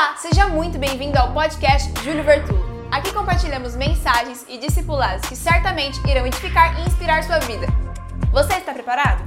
[0.00, 2.54] Olá, seja muito bem-vindo ao podcast Júlio Vertu.
[2.90, 7.66] Aqui compartilhamos mensagens e discipulados que certamente irão edificar e inspirar sua vida.
[8.32, 9.22] Você está preparado?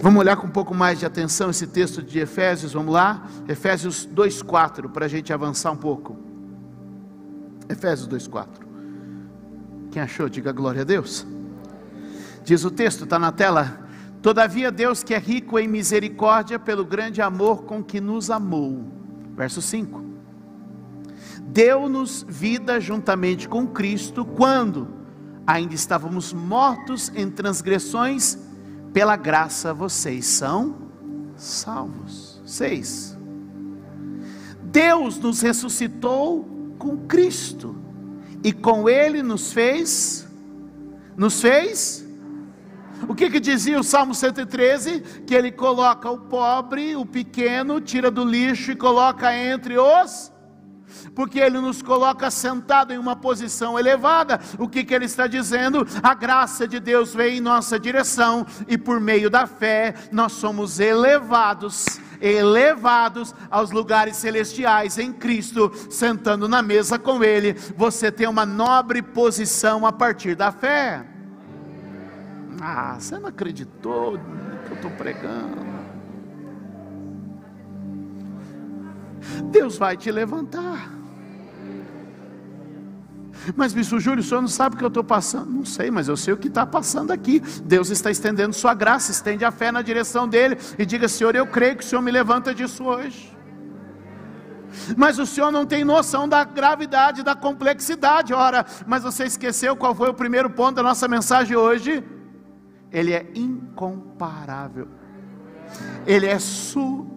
[0.00, 3.24] Vamos olhar com um pouco mais de atenção esse texto de Efésios, vamos lá?
[3.46, 6.16] Efésios 2,4, para a gente avançar um pouco.
[7.68, 8.48] Efésios 2,4.
[9.92, 11.24] Quem achou, diga glória a Deus.
[12.42, 13.85] Diz o texto, está na tela.
[14.26, 18.84] Todavia, Deus que é rico em misericórdia, pelo grande amor com que nos amou.
[19.36, 20.02] Verso 5.
[21.42, 24.88] Deu-nos vida juntamente com Cristo, quando
[25.46, 28.36] ainda estávamos mortos em transgressões,
[28.92, 30.74] pela graça vocês são
[31.36, 32.42] salvos.
[32.44, 33.16] 6.
[34.60, 37.76] Deus nos ressuscitou com Cristo,
[38.42, 40.26] e com Ele nos fez,
[41.16, 42.05] nos fez
[43.08, 45.00] o que, que dizia o Salmo 113?
[45.26, 50.32] Que ele coloca o pobre, o pequeno, tira do lixo e coloca entre os.
[51.14, 54.40] Porque ele nos coloca sentado em uma posição elevada.
[54.58, 55.86] O que, que ele está dizendo?
[56.02, 60.80] A graça de Deus vem em nossa direção e por meio da fé nós somos
[60.80, 68.46] elevados elevados aos lugares celestiais em Cristo, sentando na mesa com Ele, você tem uma
[68.46, 71.15] nobre posição a partir da fé.
[72.60, 75.66] Ah, você não acreditou no que eu estou pregando.
[79.50, 80.90] Deus vai te levantar.
[83.54, 85.50] Mas, bicho Júlio, o senhor não sabe o que eu estou passando?
[85.50, 87.40] Não sei, mas eu sei o que está passando aqui.
[87.64, 91.46] Deus está estendendo sua graça, estende a fé na direção dele e diga: Senhor, eu
[91.46, 93.36] creio que o senhor me levanta disso hoje.
[94.96, 98.34] Mas o senhor não tem noção da gravidade, da complexidade.
[98.34, 102.04] Ora, mas você esqueceu qual foi o primeiro ponto da nossa mensagem hoje?
[102.92, 104.88] Ele é incomparável,
[106.06, 107.12] Ele é superior,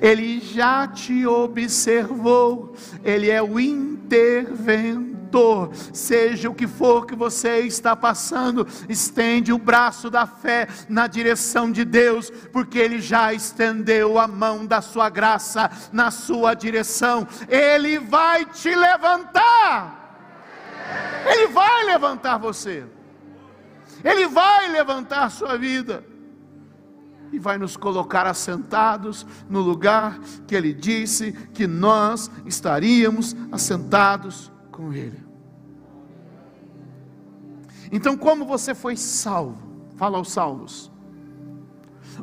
[0.00, 5.20] Ele já te observou, Ele é o interventor.
[5.92, 11.70] Seja o que for que você está passando, estende o braço da fé na direção
[11.70, 17.28] de Deus, porque Ele já estendeu a mão da sua graça na sua direção.
[17.48, 19.98] Ele vai te levantar.
[21.26, 22.84] Ele vai levantar você.
[24.04, 26.04] Ele vai levantar a sua vida
[27.32, 34.92] e vai nos colocar assentados no lugar que Ele disse que nós estaríamos assentados com
[34.92, 35.24] Ele.
[37.92, 39.58] Então, como você foi salvo?
[39.96, 40.90] Fala aos salvos.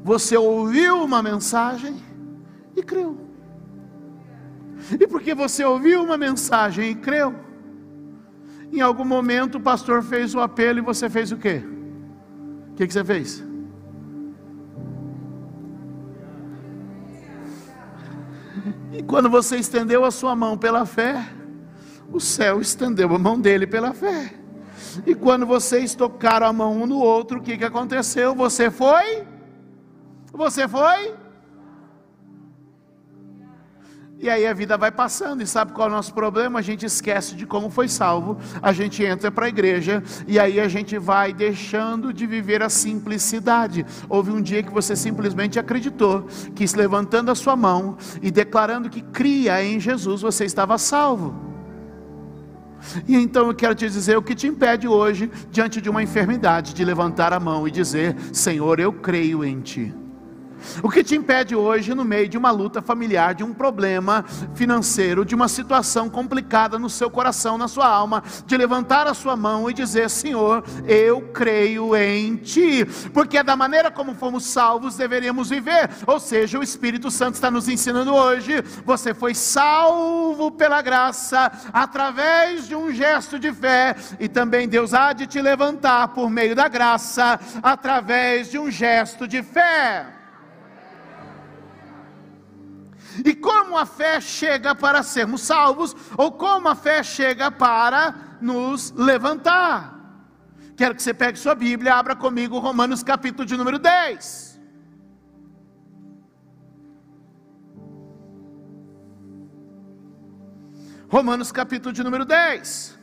[0.04, 1.96] Você ouviu uma mensagem
[2.76, 3.28] e creu.
[5.00, 7.36] E porque você ouviu uma mensagem e creu,
[8.72, 11.64] em algum momento o pastor fez o apelo e você fez o quê?
[12.72, 13.44] O que, que você fez?
[18.92, 21.24] E quando você estendeu a sua mão pela fé,
[22.12, 24.34] o céu estendeu a mão dele pela fé.
[25.06, 28.34] E quando vocês tocaram a mão um no outro, o que, que aconteceu?
[28.34, 29.26] Você foi?
[30.34, 31.14] Você foi?
[34.20, 36.58] E aí a vida vai passando, e sabe qual é o nosso problema?
[36.58, 40.60] A gente esquece de como foi salvo, a gente entra para a igreja, e aí
[40.60, 43.86] a gente vai deixando de viver a simplicidade.
[44.10, 46.26] Houve um dia que você simplesmente acreditou,
[46.56, 51.36] que levantando a sua mão e declarando que cria em Jesus, você estava salvo.
[53.08, 56.74] E então eu quero te dizer o que te impede hoje, diante de uma enfermidade,
[56.74, 60.07] de levantar a mão e dizer: Senhor, eu creio em Ti.
[60.84, 64.24] O que te impede hoje, no meio de uma luta familiar, de um problema
[64.56, 69.36] financeiro, de uma situação complicada no seu coração, na sua alma, de levantar a sua
[69.36, 74.98] mão e dizer: Senhor, eu creio em Ti, porque é da maneira como fomos salvos
[74.98, 75.90] deveríamos viver.
[76.06, 82.68] Ou seja, o Espírito Santo está nos ensinando hoje: você foi salvo pela graça, através
[82.68, 86.68] de um gesto de fé, e também Deus há de te levantar por meio da
[86.68, 90.17] graça, através de um gesto de fé.
[93.24, 98.92] E como a fé chega para sermos salvos, ou como a fé chega para nos
[98.92, 99.98] levantar.
[100.76, 104.60] Quero que você pegue sua Bíblia, abra comigo Romanos capítulo de número 10.
[111.10, 112.98] Romanos capítulo de número 10.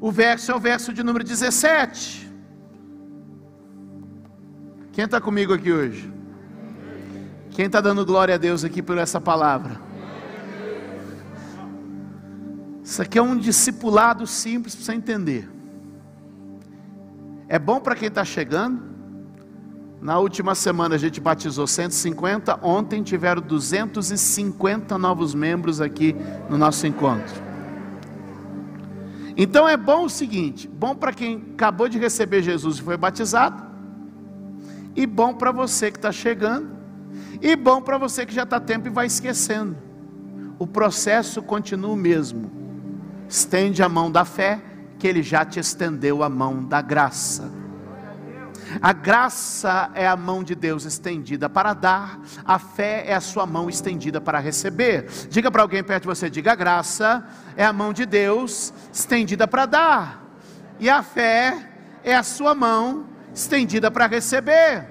[0.00, 2.28] O verso é o verso de número 17.
[4.92, 6.19] Quem está comigo aqui hoje?
[7.50, 9.80] Quem está dando glória a Deus aqui por essa palavra?
[12.82, 15.50] Isso aqui é um discipulado simples para você entender.
[17.48, 18.90] É bom para quem está chegando,
[20.00, 26.16] Na última semana a gente batizou 150, ontem tiveram 250 novos membros aqui
[26.48, 27.34] no nosso encontro.
[29.36, 33.62] Então é bom o seguinte: bom para quem acabou de receber Jesus e foi batizado,
[34.96, 36.79] e bom para você que está chegando,
[37.40, 39.76] e bom para você que já está tempo e vai esquecendo.
[40.58, 42.50] O processo continua o mesmo.
[43.28, 44.60] Estende a mão da fé,
[44.98, 47.50] que ele já te estendeu a mão da graça.
[48.80, 53.46] A graça é a mão de Deus estendida para dar, a fé é a sua
[53.46, 55.06] mão estendida para receber.
[55.28, 57.26] Diga para alguém perto de você: diga, a graça
[57.56, 60.24] é a mão de Deus estendida para dar,
[60.78, 61.68] e a fé
[62.04, 64.86] é a sua mão estendida para receber.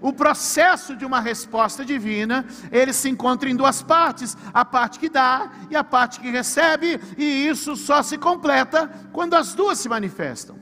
[0.00, 5.08] O processo de uma resposta divina, ele se encontra em duas partes: a parte que
[5.08, 9.88] dá e a parte que recebe, e isso só se completa quando as duas se
[9.88, 10.58] manifestam.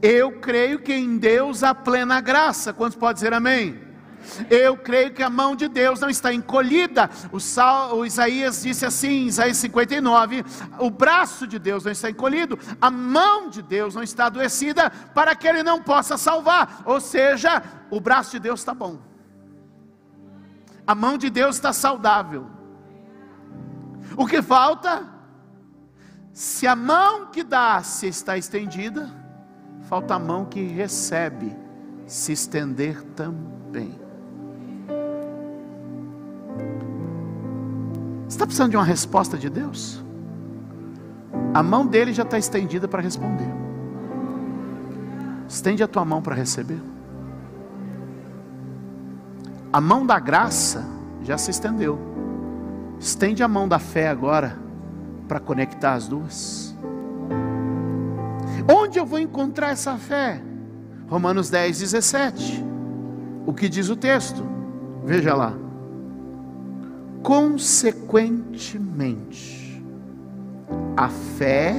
[0.00, 2.72] Eu creio que em Deus há plena graça.
[2.72, 3.85] Quantos pode dizer amém?
[4.50, 7.10] Eu creio que a mão de Deus não está encolhida.
[7.32, 10.44] O, Sal, o, Isaías disse assim, Isaías 59,
[10.78, 15.34] o braço de Deus não está encolhido, a mão de Deus não está adoecida para
[15.34, 16.82] que ele não possa salvar.
[16.84, 18.98] Ou seja, o braço de Deus está bom.
[20.86, 22.46] A mão de Deus está saudável.
[24.16, 25.16] O que falta?
[26.32, 29.10] Se a mão que dá se está estendida,
[29.88, 31.56] falta a mão que recebe
[32.06, 34.05] se estender também.
[38.28, 40.02] Está precisando de uma resposta de Deus?
[41.54, 43.48] A mão dele já está estendida para responder.
[45.48, 46.80] Estende a tua mão para receber.
[49.72, 50.84] A mão da graça
[51.22, 51.98] já se estendeu.
[52.98, 54.58] Estende a mão da fé agora
[55.28, 56.74] para conectar as duas.
[58.68, 60.42] Onde eu vou encontrar essa fé?
[61.08, 62.64] Romanos 10, 17.
[63.46, 64.44] O que diz o texto?
[65.04, 65.65] Veja lá.
[67.26, 69.82] Consequentemente,
[70.96, 71.74] a fé,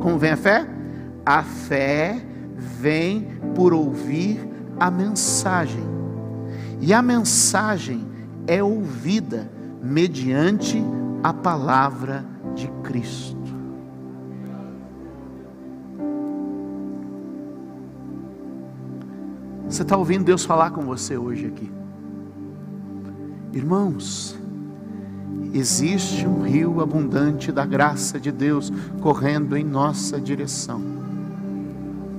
[0.00, 0.68] como vem a fé?
[1.24, 2.22] A fé
[2.54, 4.46] vem por ouvir
[4.78, 5.82] a mensagem,
[6.78, 8.06] e a mensagem
[8.46, 9.50] é ouvida
[9.82, 10.84] mediante
[11.22, 12.22] a palavra
[12.54, 13.56] de Cristo.
[19.66, 21.72] Você está ouvindo Deus falar com você hoje aqui?
[23.54, 24.38] Irmãos,
[25.58, 30.80] existe um rio abundante da graça de Deus correndo em nossa direção.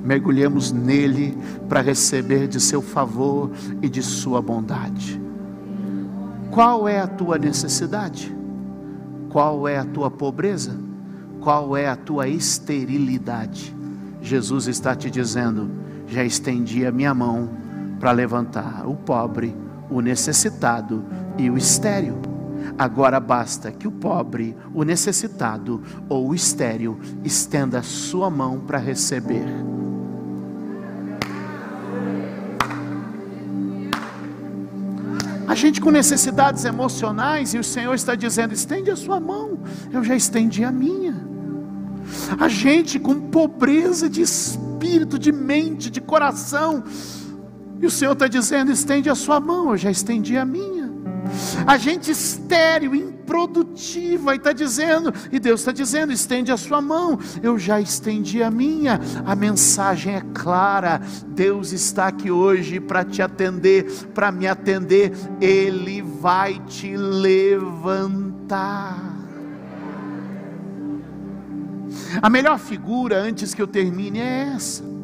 [0.04, 1.38] Mergulhemos nele
[1.68, 3.51] para receber de seu favor
[3.81, 5.22] e de sua bondade.
[6.50, 8.34] Qual é a tua necessidade?
[9.30, 10.78] Qual é a tua pobreza?
[11.42, 13.75] Qual é a tua esterilidade?
[14.22, 15.69] Jesus está te dizendo:
[16.07, 17.50] já estendi a minha mão
[18.00, 19.56] para levantar o pobre,
[19.90, 21.04] o necessitado
[21.38, 22.27] e o estéril.
[22.78, 28.78] Agora basta que o pobre, o necessitado ou o estéril estenda a sua mão para
[28.78, 29.46] receber.
[35.48, 39.58] A gente com necessidades emocionais e o Senhor está dizendo: estende a sua mão,
[39.92, 41.16] eu já estendi a minha.
[42.40, 46.84] A gente com pobreza de espírito de mente, de coração.
[47.80, 50.77] E o Senhor está dizendo: estende a sua mão, eu já estendi a minha.
[51.66, 57.19] A gente estéreo, improdutiva, e está dizendo, e Deus está dizendo: estende a sua mão,
[57.42, 59.00] eu já estendi a minha.
[59.26, 66.02] A mensagem é clara: Deus está aqui hoje para te atender, para me atender, Ele
[66.02, 68.18] vai te levantar.
[72.22, 74.96] A melhor figura, antes que eu termine, é essa.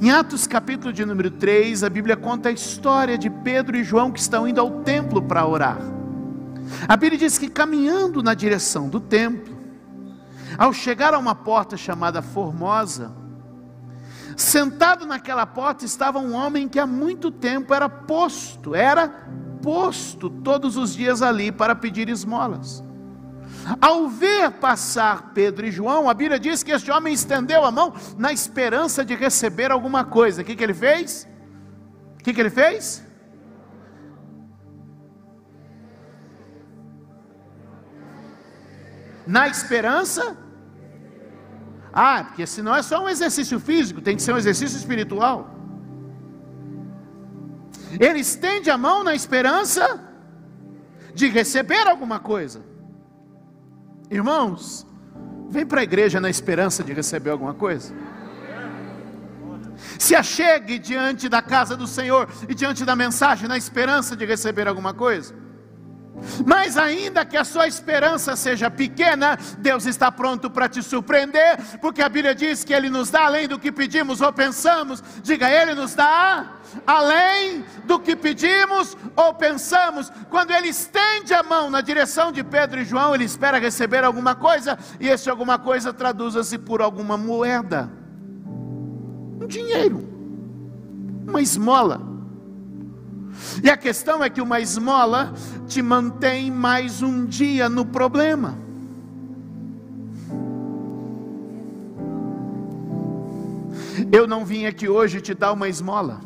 [0.00, 4.10] Em Atos capítulo de número 3, a Bíblia conta a história de Pedro e João
[4.10, 5.78] que estão indo ao templo para orar.
[6.88, 9.56] A Bíblia diz que caminhando na direção do templo,
[10.58, 13.12] ao chegar a uma porta chamada Formosa,
[14.36, 19.08] sentado naquela porta estava um homem que há muito tempo era posto, era
[19.62, 22.82] posto todos os dias ali para pedir esmolas.
[23.80, 27.94] Ao ver passar Pedro e João, a Bíblia diz que este homem estendeu a mão
[28.18, 30.42] na esperança de receber alguma coisa.
[30.42, 31.28] O que, que ele fez?
[32.18, 33.04] O que, que ele fez?
[39.26, 40.36] Na esperança?
[41.92, 45.50] Ah, porque senão é só um exercício físico, tem que ser um exercício espiritual.
[48.00, 50.00] Ele estende a mão na esperança
[51.14, 52.71] de receber alguma coisa.
[54.12, 54.86] Irmãos,
[55.48, 57.94] vem para a igreja na esperança de receber alguma coisa.
[59.98, 64.68] Se achegue diante da casa do Senhor e diante da mensagem, na esperança de receber
[64.68, 65.34] alguma coisa.
[66.46, 72.02] Mas ainda que a sua esperança seja pequena, Deus está pronto para te surpreender, porque
[72.02, 75.02] a Bíblia diz que Ele nos dá além do que pedimos ou pensamos.
[75.22, 76.52] Diga, Ele nos dá
[76.86, 80.10] além do que pedimos ou pensamos.
[80.30, 84.34] Quando Ele estende a mão na direção de Pedro e João, Ele espera receber alguma
[84.34, 87.90] coisa, e esse alguma coisa traduza-se por alguma moeda,
[89.40, 90.08] um dinheiro,
[91.26, 92.11] uma esmola.
[93.62, 95.32] E a questão é que uma esmola
[95.66, 98.56] te mantém mais um dia no problema.
[104.10, 106.20] Eu não vim aqui hoje te dar uma esmola.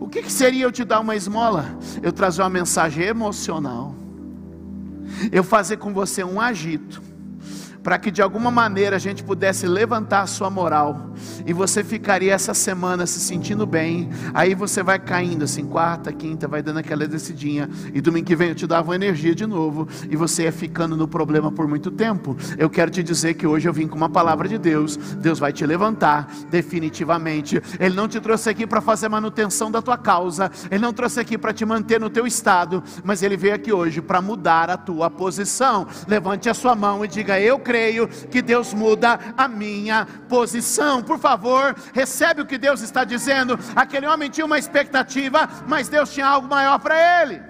[0.00, 1.66] O que, que seria eu te dar uma esmola?
[2.02, 3.94] Eu trazer uma mensagem emocional.
[5.30, 7.05] Eu fazer com você um agito
[7.86, 11.12] para que de alguma maneira a gente pudesse levantar a sua moral
[11.46, 14.10] e você ficaria essa semana se sentindo bem.
[14.34, 18.48] Aí você vai caindo assim, quarta, quinta, vai dando aquela descidinha e domingo que vem
[18.48, 22.36] eu te dava energia de novo e você ia ficando no problema por muito tempo.
[22.58, 24.96] Eu quero te dizer que hoje eu vim com uma palavra de Deus.
[24.96, 27.62] Deus vai te levantar definitivamente.
[27.78, 30.50] Ele não te trouxe aqui para fazer manutenção da tua causa.
[30.72, 34.02] Ele não trouxe aqui para te manter no teu estado, mas ele veio aqui hoje
[34.02, 35.86] para mudar a tua posição.
[36.08, 41.02] Levante a sua mão e diga: Eu creio creio que Deus muda a minha posição.
[41.02, 43.58] Por favor, recebe o que Deus está dizendo.
[43.74, 47.42] Aquele homem tinha uma expectativa, mas Deus tinha algo maior para ele.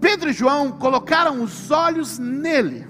[0.00, 2.86] Pedro e João colocaram os olhos nele.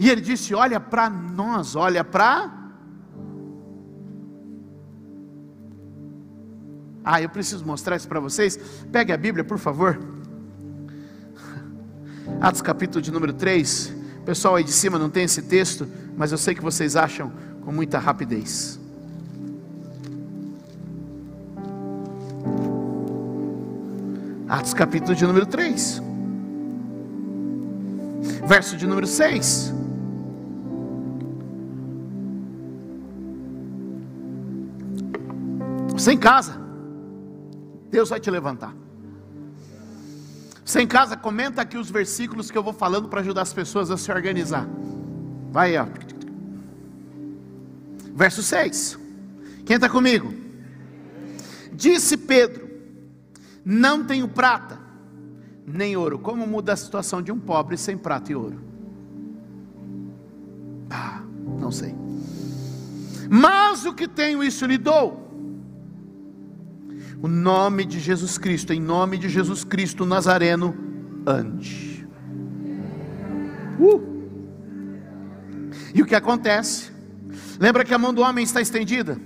[0.00, 2.61] E ele disse: Olha para nós, olha para
[7.12, 8.58] Ah, eu preciso mostrar isso para vocês.
[8.90, 10.00] Pegue a Bíblia, por favor.
[12.40, 13.94] Atos capítulo de número 3.
[14.24, 17.30] Pessoal aí de cima não tem esse texto, mas eu sei que vocês acham
[17.66, 18.80] com muita rapidez.
[24.48, 26.00] Atos capítulo de número 3.
[28.46, 29.74] Verso de número 6.
[35.94, 36.61] Você em casa.
[37.92, 38.74] Deus vai te levantar.
[40.64, 43.90] Você em casa, comenta aqui os versículos que eu vou falando para ajudar as pessoas
[43.90, 44.66] a se organizar.
[45.50, 45.86] Vai, ó.
[48.14, 48.98] Verso 6.
[49.66, 50.32] Quem está comigo?
[51.74, 52.70] Disse Pedro:
[53.62, 54.80] Não tenho prata,
[55.66, 56.18] nem ouro.
[56.18, 58.58] Como muda a situação de um pobre sem prata e ouro?
[60.88, 61.20] Ah,
[61.58, 61.94] não sei.
[63.28, 65.22] Mas o que tenho, isso lhe dou
[67.22, 70.74] o nome de Jesus Cristo, em nome de Jesus Cristo Nazareno,
[71.24, 72.04] ande.
[73.78, 74.12] Uh.
[75.94, 76.90] E o que acontece?
[77.60, 79.16] Lembra que a mão do homem está estendida?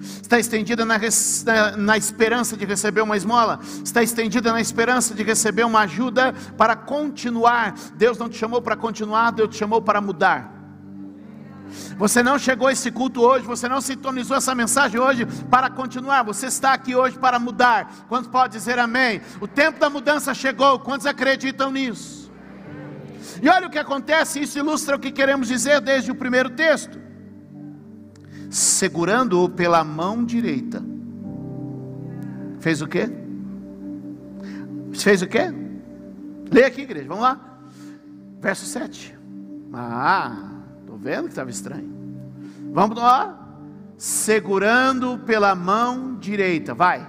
[0.00, 5.22] Está estendida na, na, na, esperança de receber uma esmola, está estendida na esperança de
[5.22, 7.74] receber uma ajuda para continuar.
[7.96, 10.59] Deus não te chamou para continuar, Deus te chamou para mudar.
[11.96, 16.22] Você não chegou a esse culto hoje, você não sintonizou essa mensagem hoje para continuar,
[16.22, 18.06] você está aqui hoje para mudar.
[18.08, 19.20] Quantos pode dizer amém?
[19.40, 22.30] O tempo da mudança chegou, quantos acreditam nisso?
[23.42, 26.98] E olha o que acontece, isso ilustra o que queremos dizer desde o primeiro texto.
[28.50, 30.82] Segurando-o pela mão direita.
[32.58, 33.08] Fez o quê?
[34.92, 35.52] Fez o quê?
[36.50, 37.40] Leia aqui, igreja, vamos lá.
[38.40, 39.16] Verso 7.
[39.72, 40.49] Ah,
[41.00, 41.90] vendo que estava estranho.
[42.72, 43.36] Vamos lá.
[43.96, 46.74] Segurando pela mão direita.
[46.74, 47.06] Vai.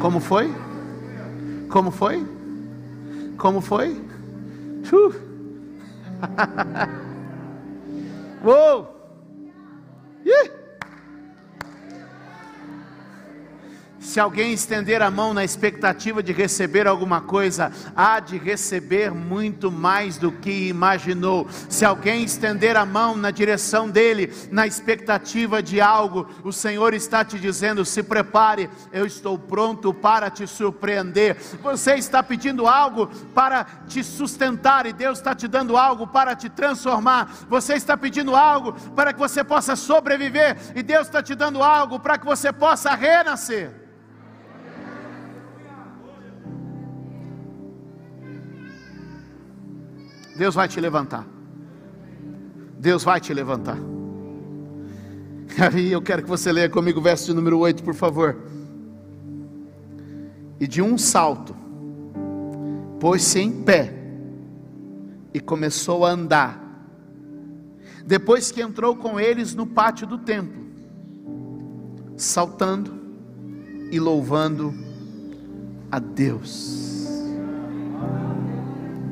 [0.00, 0.54] Como foi?
[1.68, 2.24] Como foi?
[3.36, 4.00] Como foi?
[4.92, 5.14] Uh.
[8.44, 8.95] Uou!
[14.16, 19.70] Se alguém estender a mão na expectativa de receber alguma coisa, há de receber muito
[19.70, 21.46] mais do que imaginou.
[21.68, 27.26] Se alguém estender a mão na direção dele, na expectativa de algo, o Senhor está
[27.26, 31.36] te dizendo: se prepare, eu estou pronto para te surpreender.
[31.62, 36.48] Você está pedindo algo para te sustentar e Deus está te dando algo para te
[36.48, 37.30] transformar.
[37.50, 42.00] Você está pedindo algo para que você possa sobreviver e Deus está te dando algo
[42.00, 43.84] para que você possa renascer.
[50.36, 51.26] Deus vai te levantar.
[52.78, 53.78] Deus vai te levantar.
[55.72, 58.36] Aí eu quero que você leia comigo o verso de número 8, por favor.
[60.60, 61.56] E de um salto,
[63.00, 63.94] pôs-se em pé
[65.32, 66.62] e começou a andar.
[68.06, 70.64] Depois que entrou com eles no pátio do templo,
[72.16, 72.94] saltando
[73.90, 74.72] e louvando
[75.90, 77.06] a Deus.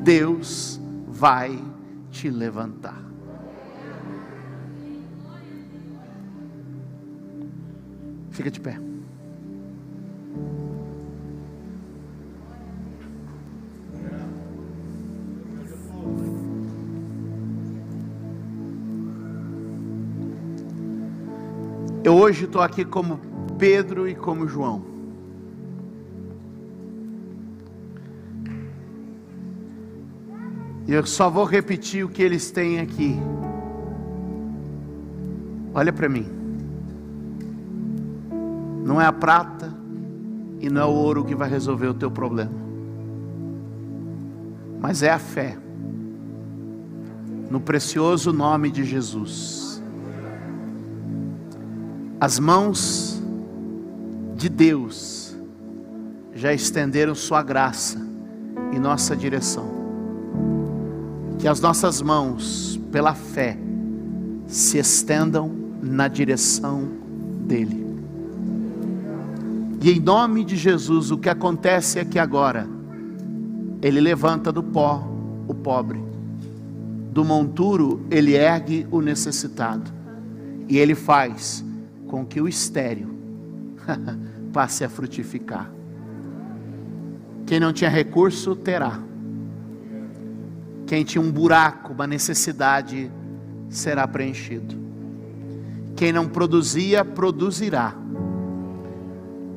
[0.03, 0.79] Deus
[1.15, 1.57] vai
[2.11, 3.01] te levantar.
[8.31, 8.77] Fica de pé.
[22.03, 23.19] Eu hoje estou aqui como
[23.57, 24.94] Pedro e como João.
[30.87, 33.17] E eu só vou repetir o que eles têm aqui.
[35.73, 36.27] Olha para mim.
[38.85, 39.73] Não é a prata
[40.59, 42.51] e não é o ouro que vai resolver o teu problema,
[44.79, 45.57] mas é a fé
[47.49, 49.83] no precioso nome de Jesus.
[52.19, 53.21] As mãos
[54.35, 55.35] de Deus
[56.33, 57.99] já estenderam Sua graça
[58.71, 59.74] em nossa direção.
[61.45, 63.55] Que as nossas mãos, pela fé,
[64.47, 66.89] se estendam na direção
[67.41, 67.85] dEle.
[69.79, 72.67] E em nome de Jesus, o que acontece é que agora,
[73.79, 75.07] Ele levanta do pó
[75.47, 76.03] o pobre,
[77.11, 79.91] do monturo, Ele ergue o necessitado,
[80.67, 81.63] e Ele faz
[82.07, 83.13] com que o estéreo
[84.51, 85.71] passe a frutificar.
[87.45, 88.99] Quem não tinha recurso, terá.
[90.87, 93.11] Quem tinha um buraco, uma necessidade,
[93.69, 94.75] será preenchido.
[95.95, 97.95] Quem não produzia, produzirá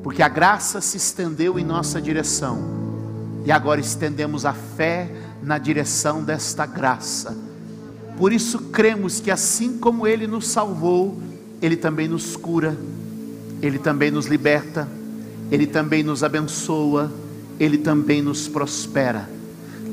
[0.03, 2.57] porque a graça se estendeu em nossa direção,
[3.45, 5.09] e agora estendemos a fé
[5.41, 7.37] na direção desta graça.
[8.17, 11.21] Por isso cremos que assim como Ele nos salvou,
[11.61, 12.77] Ele também nos cura,
[13.61, 14.87] Ele também nos liberta,
[15.51, 17.11] Ele também nos abençoa,
[17.59, 19.29] Ele também nos prospera.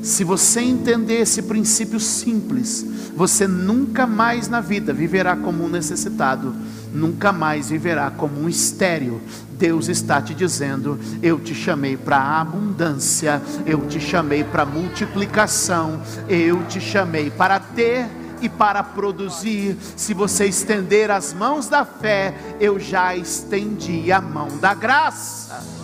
[0.03, 6.55] Se você entender esse princípio simples, você nunca mais na vida viverá como um necessitado,
[6.93, 9.21] nunca mais viverá como um estéril.
[9.57, 16.63] Deus está te dizendo: Eu te chamei para abundância, eu te chamei para multiplicação, eu
[16.65, 18.07] te chamei para ter
[18.41, 19.75] e para produzir.
[19.95, 25.76] Se você estender as mãos da fé, eu já estendi a mão da graça.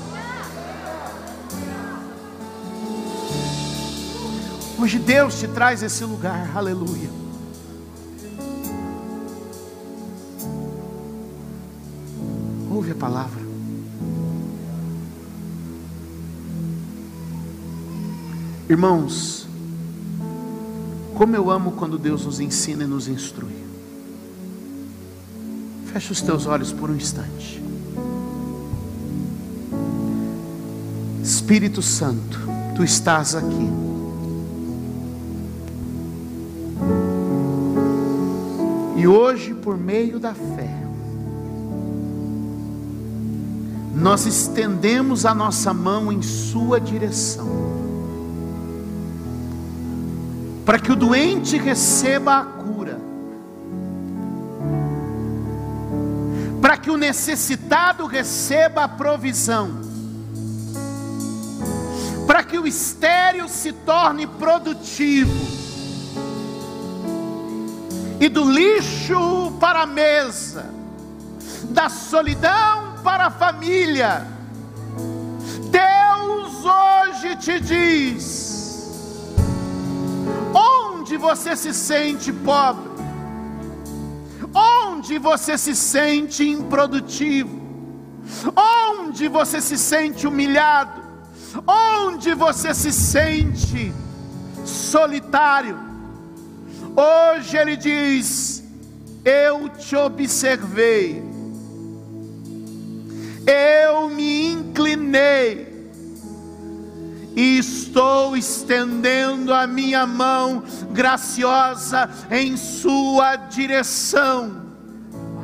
[4.84, 7.10] Hoje Deus te traz esse lugar, aleluia.
[12.70, 13.42] Ouve a palavra.
[18.70, 19.48] Irmãos,
[21.16, 23.56] como eu amo quando Deus nos ensina e nos instrui.
[25.94, 27.64] Feche os teus olhos por um instante.
[31.24, 32.38] Espírito Santo,
[32.76, 33.83] tu estás aqui.
[39.04, 40.70] E hoje, por meio da fé,
[43.94, 47.46] nós estendemos a nossa mão em Sua direção,
[50.66, 52.98] para que o doente receba a cura,
[56.62, 59.82] para que o necessitado receba a provisão,
[62.26, 65.63] para que o estéril se torne produtivo,
[68.24, 70.74] e do lixo para a mesa,
[71.66, 74.26] da solidão para a família.
[75.70, 79.36] Deus hoje te diz:
[80.54, 82.90] onde você se sente pobre,
[84.54, 87.62] onde você se sente improdutivo,
[88.56, 91.04] onde você se sente humilhado,
[91.68, 93.94] onde você se sente
[94.64, 95.93] solitário,
[96.96, 98.64] Hoje ele diz:
[99.26, 101.24] Eu te observei,
[103.48, 105.92] eu me inclinei,
[107.36, 114.62] e estou estendendo a minha mão graciosa em sua direção.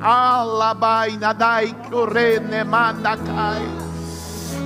[0.01, 1.75] Alabai nadai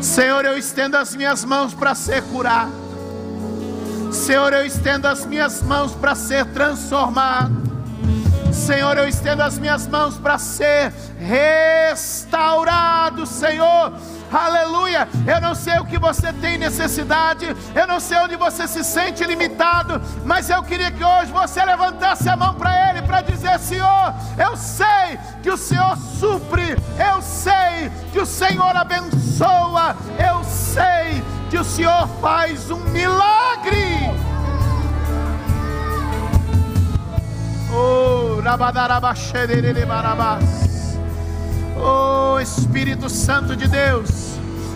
[0.02, 2.83] Senhor, eu estendo as minhas mãos para ser curado.
[4.13, 7.63] Senhor, eu estendo as minhas mãos para ser transformado.
[8.52, 12.06] Senhor, eu estendo as minhas mãos para ser restaurado,
[13.26, 13.93] Senhor
[14.38, 15.08] aleluia.
[15.28, 19.23] Eu não sei o que você tem necessidade, eu não sei onde você se sente
[19.23, 24.13] limitado, mas eu queria que hoje você levantasse a mão para Ele para dizer: Senhor,
[24.38, 29.95] eu sei que o Senhor supre, eu sei que o Senhor abençoa,
[31.54, 34.10] que o Senhor faz um milagre.
[37.72, 38.42] Oh,
[41.78, 44.10] Oh, Espírito Santo de Deus.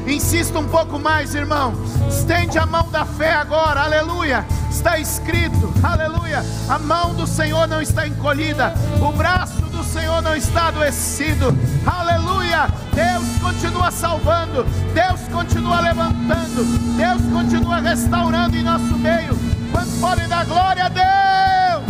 [0.06, 1.74] Insista um pouco mais, irmão.
[2.08, 4.46] Estende a mão da fé agora, aleluia.
[4.70, 6.46] Está escrito, aleluia.
[6.70, 9.67] A mão do Senhor não está encolhida, o braço
[9.98, 12.68] Senhor não está adoecido, aleluia.
[12.94, 16.64] Deus continua salvando, Deus continua levantando,
[16.96, 19.36] Deus continua restaurando em nosso meio.
[19.72, 21.84] Quantos podem dar glória a Deus?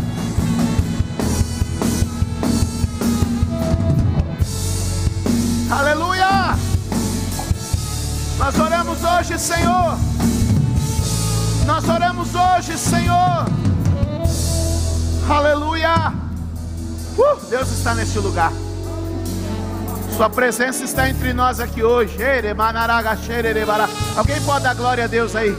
[5.69, 6.55] Aleluia!
[8.37, 9.97] Nós oramos hoje, Senhor.
[11.65, 13.45] Nós oramos hoje, Senhor.
[15.29, 16.26] Aleluia.
[17.49, 18.51] Deus está neste lugar.
[20.15, 22.15] Sua presença está entre nós aqui hoje.
[24.15, 25.55] Alguém pode dar glória a Deus aí?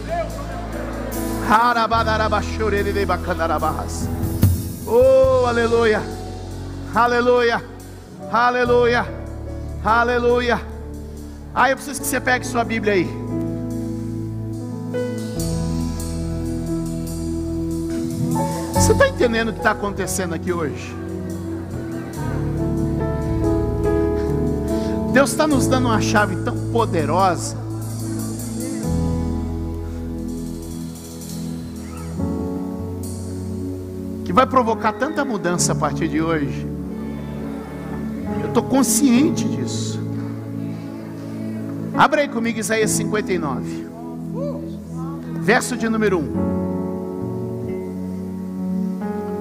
[4.86, 6.00] Oh, aleluia.
[6.94, 7.62] Aleluia.
[8.30, 9.06] Aleluia.
[9.84, 10.60] Aleluia.
[11.54, 13.10] Ah, eu preciso que você pegue sua Bíblia aí.
[18.74, 21.07] Você está entendendo o que está acontecendo aqui hoje?
[25.18, 27.56] Deus está nos dando uma chave tão poderosa.
[34.24, 36.64] Que vai provocar tanta mudança a partir de hoje.
[38.42, 40.00] Eu estou consciente disso.
[41.96, 43.88] Abra aí comigo Isaías 59,
[45.40, 46.32] verso de número 1.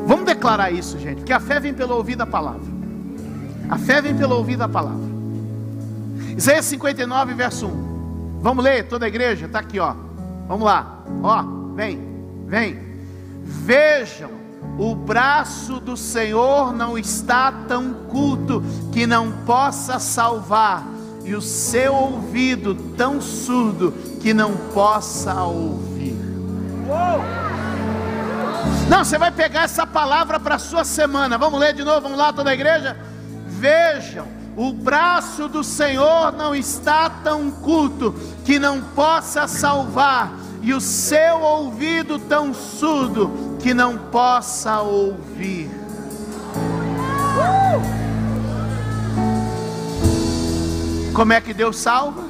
[0.08, 2.66] Vamos declarar isso, gente, porque a fé vem pelo ouvir da palavra.
[3.70, 5.07] A fé vem pelo ouvir da palavra.
[6.38, 8.40] Isaías 59, verso 1.
[8.42, 9.96] Vamos ler, toda a igreja, está aqui, ó.
[10.48, 12.00] Vamos lá, ó, vem,
[12.46, 12.80] vem.
[13.44, 14.30] Vejam,
[14.78, 20.86] o braço do Senhor não está tão culto que não possa salvar
[21.26, 26.16] e o seu ouvido tão surdo que não possa ouvir.
[28.88, 31.38] Não, você vai pegar essa palavra para a sua semana.
[31.38, 32.96] Vamos ler de novo, vamos lá, toda a igreja.
[33.48, 40.82] Vejam, o braço do Senhor não está tão culto que não possa salvar, e o
[40.82, 45.70] seu ouvido tão surdo que não possa ouvir.
[47.38, 47.98] Uh!
[51.14, 52.24] Como é que Deus salva?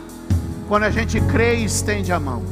[0.67, 2.43] Quando a gente crê e estende a mão.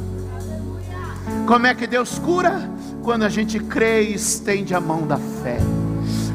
[1.46, 2.70] Como é que Deus cura?
[3.02, 5.58] Quando a gente crê e estende a mão da fé.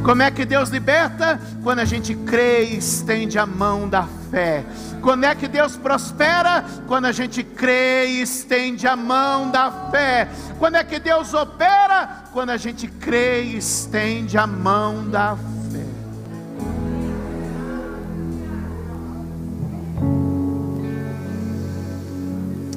[0.04, 1.40] Como é que Deus liberta?
[1.62, 4.64] Quando a gente crê e estende a mão da fé.
[5.02, 6.66] Quando é que Deus prospera?
[6.88, 10.28] Quando a gente crê e estende a mão da fé.
[10.58, 12.24] Quando é que Deus opera?
[12.34, 15.52] Quando a gente crê e estende a mão da fé.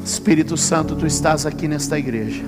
[0.04, 2.44] Espírito Santo, tu estás aqui nesta igreja.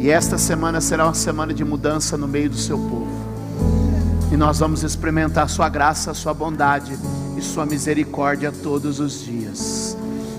[0.00, 3.06] E esta semana será uma semana de mudança no meio do seu povo.
[4.32, 6.98] E nós vamos experimentar Sua graça, Sua bondade
[7.36, 9.94] e Sua misericórdia todos os dias.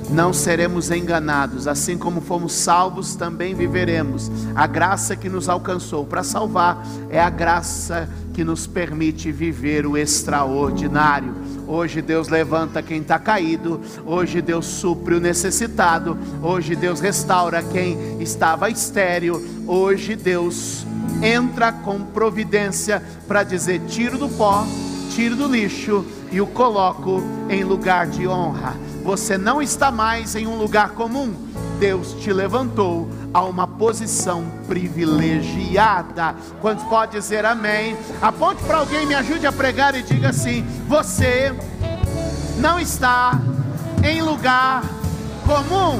[0.09, 4.31] Não seremos enganados, assim como fomos salvos, também viveremos.
[4.55, 9.95] A graça que nos alcançou para salvar é a graça que nos permite viver o
[9.95, 11.35] extraordinário.
[11.71, 18.21] Hoje Deus levanta quem está caído, hoje Deus supre o necessitado, hoje Deus restaura quem
[18.21, 20.85] estava estéril, hoje Deus
[21.23, 24.67] entra com providência para dizer: tiro do pó,
[25.11, 28.75] tiro do lixo e o coloco em lugar de honra.
[29.05, 31.33] Você não está mais em um lugar comum,
[31.81, 36.35] Deus te levantou a uma posição privilegiada.
[36.61, 37.97] Quantos pode dizer amém?
[38.21, 41.51] Aponte para alguém, me ajude a pregar e diga assim: Você
[42.57, 43.31] não está
[44.03, 44.83] em lugar
[45.43, 45.99] comum.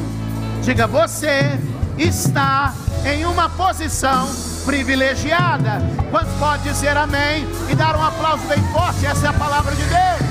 [0.62, 1.60] Diga, você
[1.98, 4.30] está em uma posição
[4.64, 5.82] privilegiada.
[6.12, 9.04] Quantos pode dizer amém e dar um aplauso bem forte?
[9.04, 10.31] Essa é a palavra de Deus.